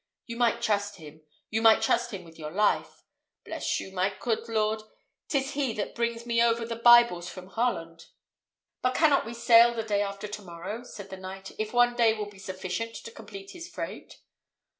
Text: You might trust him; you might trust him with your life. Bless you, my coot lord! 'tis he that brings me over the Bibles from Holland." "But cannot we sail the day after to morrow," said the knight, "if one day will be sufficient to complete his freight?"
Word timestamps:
You 0.25 0.35
might 0.35 0.63
trust 0.63 0.95
him; 0.95 1.21
you 1.51 1.61
might 1.61 1.83
trust 1.83 2.09
him 2.09 2.23
with 2.23 2.39
your 2.39 2.49
life. 2.49 3.03
Bless 3.45 3.79
you, 3.79 3.91
my 3.91 4.09
coot 4.09 4.49
lord! 4.49 4.81
'tis 5.27 5.51
he 5.51 5.73
that 5.73 5.93
brings 5.93 6.25
me 6.25 6.41
over 6.41 6.65
the 6.65 6.75
Bibles 6.75 7.29
from 7.29 7.49
Holland." 7.49 8.07
"But 8.81 8.95
cannot 8.95 9.27
we 9.27 9.35
sail 9.35 9.75
the 9.75 9.83
day 9.83 10.01
after 10.01 10.27
to 10.27 10.41
morrow," 10.41 10.81
said 10.83 11.11
the 11.11 11.17
knight, 11.17 11.51
"if 11.59 11.71
one 11.71 11.95
day 11.95 12.15
will 12.15 12.25
be 12.31 12.39
sufficient 12.39 12.95
to 12.95 13.11
complete 13.11 13.51
his 13.51 13.69
freight?" 13.69 14.17